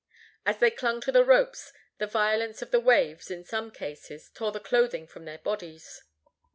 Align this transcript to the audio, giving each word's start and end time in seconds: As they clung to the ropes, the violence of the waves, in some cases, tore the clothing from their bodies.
As 0.47 0.57
they 0.57 0.71
clung 0.71 0.99
to 1.01 1.11
the 1.11 1.23
ropes, 1.23 1.71
the 1.99 2.07
violence 2.07 2.63
of 2.63 2.71
the 2.71 2.79
waves, 2.79 3.29
in 3.29 3.45
some 3.45 3.69
cases, 3.69 4.31
tore 4.33 4.51
the 4.51 4.59
clothing 4.59 5.05
from 5.05 5.25
their 5.25 5.37
bodies. 5.37 6.01